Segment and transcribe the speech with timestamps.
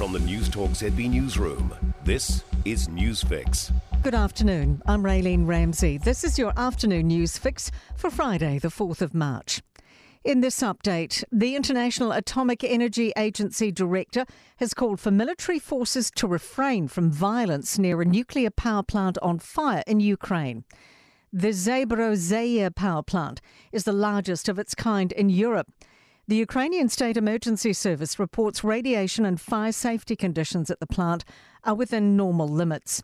[0.00, 3.70] From the Newstalk ZB Newsroom, this is Newsfix.
[4.02, 4.80] Good afternoon.
[4.86, 5.98] I'm Raylene Ramsey.
[5.98, 9.60] This is your afternoon news fix for Friday, the 4th of March.
[10.24, 14.24] In this update, the International Atomic Energy Agency director
[14.56, 19.38] has called for military forces to refrain from violence near a nuclear power plant on
[19.38, 20.64] fire in Ukraine.
[21.30, 25.70] The Zaporozhye power plant is the largest of its kind in Europe.
[26.30, 31.24] The Ukrainian State Emergency Service reports radiation and fire safety conditions at the plant
[31.64, 33.02] are within normal limits.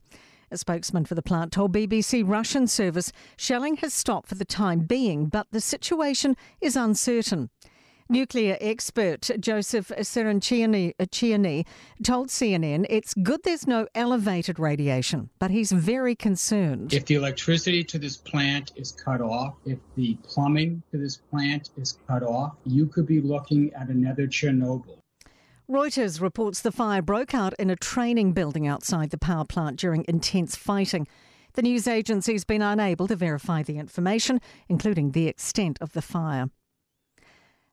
[0.53, 4.83] A spokesman for the plant told BBC Russian service shelling has stopped for the time
[4.87, 7.51] being, but the situation is uncertain.
[8.09, 11.65] Nuclear expert Joseph Cirincione uh,
[12.05, 16.95] told CNN it's good there's no elevated radiation, but he's very concerned.
[16.95, 21.71] If the electricity to this plant is cut off, if the plumbing to this plant
[21.77, 24.99] is cut off, you could be looking at another Chernobyl.
[25.69, 30.05] Reuters reports the fire broke out in a training building outside the power plant during
[30.07, 31.09] intense fighting.
[31.55, 36.51] The news agency's been unable to verify the information, including the extent of the fire.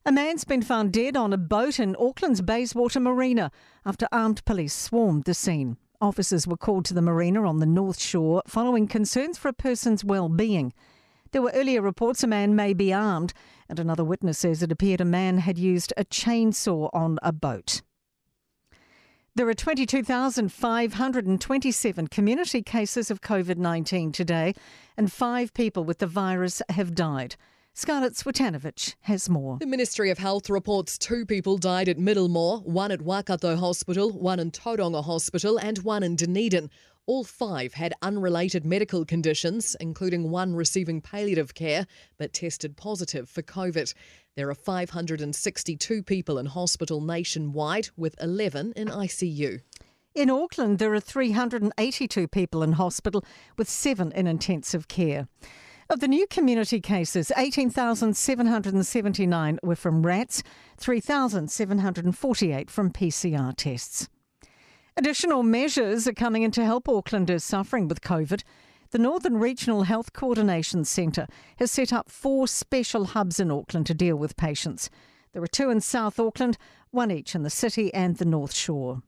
[0.06, 3.50] A man's been found dead on a boat in Auckland's Bayswater Marina
[3.86, 5.78] after armed police swarmed the scene.
[6.02, 10.04] Officers were called to the marina on the North Shore following concerns for a person's
[10.04, 10.74] well-being.
[11.32, 13.32] There were earlier reports a man may be armed,
[13.70, 17.82] and another witness says it appeared a man had used a chainsaw on a boat.
[19.36, 24.54] There are 22,527 community cases of COVID 19 today,
[24.98, 27.38] and five people with the virus have died.
[27.76, 29.58] Scarlett Swetanovic has more.
[29.58, 34.40] The Ministry of Health reports two people died at Middlemore, one at Waikato Hospital, one
[34.40, 36.70] in Tauranga Hospital, and one in Dunedin.
[37.08, 41.88] All five had unrelated medical conditions, including one receiving palliative care
[42.20, 43.92] but tested positive for COVID.
[44.36, 49.62] There are 562 people in hospital nationwide, with 11 in ICU.
[50.14, 53.26] In Auckland, there are 382 people in hospital,
[53.58, 55.28] with seven in intensive care.
[55.90, 60.42] Of the new community cases, 18,779 were from rats,
[60.78, 64.08] 3,748 from PCR tests.
[64.96, 68.44] Additional measures are coming in to help Aucklanders suffering with COVID.
[68.92, 71.28] The Northern Regional Health Coordination Centre
[71.58, 74.90] has set up four special hubs in Auckland to deal with patients.
[75.34, 76.58] There are two in South Auckland,
[76.92, 79.02] one each in the city and the North Shore.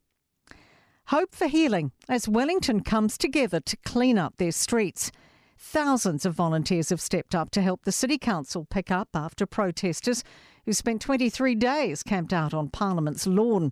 [1.09, 5.11] Hope for healing as Wellington comes together to clean up their streets.
[5.57, 10.23] Thousands of volunteers have stepped up to help the City Council pick up after protesters
[10.65, 13.71] who spent 23 days camped out on Parliament's lawn.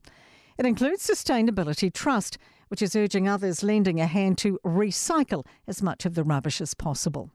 [0.57, 2.38] It includes Sustainability Trust,
[2.69, 6.73] which is urging others lending a hand to recycle as much of the rubbish as
[6.73, 7.29] possible.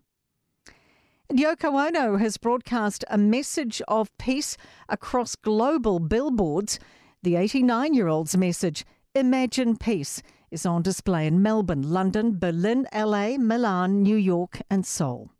[1.28, 4.56] And Yoko Ono has broadcast a message of peace
[4.88, 6.78] across global billboards.
[7.22, 13.36] The 89 year old's message, Imagine Peace, is on display in Melbourne, London, Berlin, LA,
[13.36, 15.30] Milan, New York, and Seoul.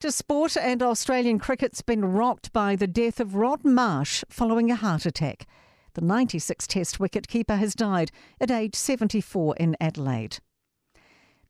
[0.00, 4.76] To sport, and Australian cricket's been rocked by the death of Rod Marsh following a
[4.76, 5.46] heart attack.
[5.94, 10.38] The 96 Test wicketkeeper has died at age 74 in Adelaide.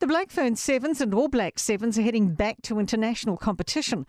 [0.00, 4.06] The Black Fern Sevens and All Black Sevens are heading back to international competition.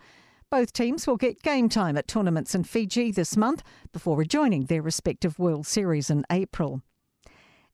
[0.50, 3.62] Both teams will get game time at tournaments in Fiji this month
[3.92, 6.82] before rejoining their respective World Series in April.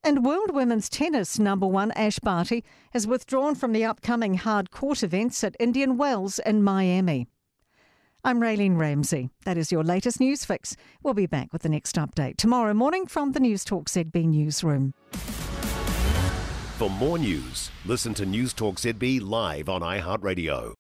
[0.05, 5.03] And World Women's Tennis number one Ash Barty has withdrawn from the upcoming hard court
[5.03, 7.27] events at Indian Wells in Miami.
[8.25, 9.31] I'm Raylene Ramsey.
[9.45, 10.77] That is your latest news fix.
[11.03, 14.95] We'll be back with the next update tomorrow morning from the Newstalk ZB newsroom.
[16.79, 20.75] For more news, listen to Newstalk ZB live on iHeartRadio.